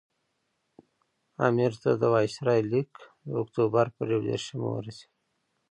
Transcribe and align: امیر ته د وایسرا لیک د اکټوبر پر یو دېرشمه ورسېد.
امیر 1.47 1.71
ته 1.81 1.91
د 2.01 2.03
وایسرا 2.13 2.55
لیک 2.71 2.91
د 3.27 3.29
اکټوبر 3.41 3.85
پر 3.95 4.05
یو 4.13 4.21
دېرشمه 4.27 4.67
ورسېد. 4.71 5.13